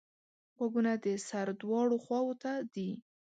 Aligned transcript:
غوږونه 0.55 0.91
د 1.05 1.07
سر 1.27 1.47
دواړو 1.61 1.95
خواوو 2.03 2.33
ته 2.43 2.51
دي 2.73 2.91